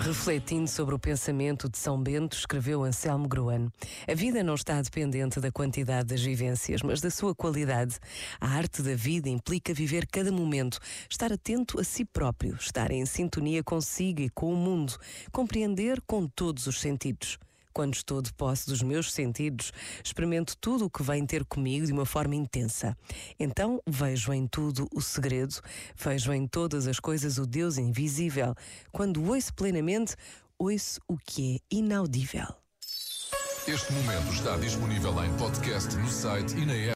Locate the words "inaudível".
31.76-32.46